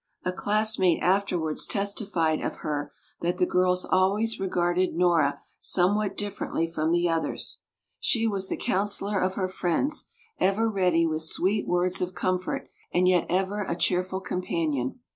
[0.25, 6.91] A classmate afterwards testified of her that the girls always regarded Nora somewhat differently from
[6.91, 7.59] the others.
[7.99, 10.05] She was the counsellor of her friends,
[10.39, 15.01] ever ready with sweet words of comfort, and yet ever a cheerful companion.